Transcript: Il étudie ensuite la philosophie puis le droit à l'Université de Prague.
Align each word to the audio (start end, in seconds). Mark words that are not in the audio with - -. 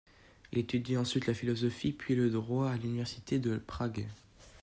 Il 0.51 0.57
étudie 0.57 0.97
ensuite 0.97 1.27
la 1.27 1.35
philosophie 1.35 1.91
puis 1.91 2.15
le 2.15 2.31
droit 2.31 2.71
à 2.71 2.75
l'Université 2.77 3.37
de 3.37 3.59
Prague. 3.59 4.07